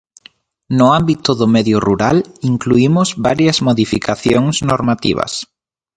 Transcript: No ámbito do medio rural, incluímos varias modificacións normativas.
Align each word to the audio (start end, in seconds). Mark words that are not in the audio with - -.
No 0.79 0.85
ámbito 0.99 1.31
do 1.39 1.47
medio 1.55 1.77
rural, 1.87 2.17
incluímos 2.51 3.07
varias 3.27 3.57
modificacións 3.67 4.55
normativas. 4.71 5.31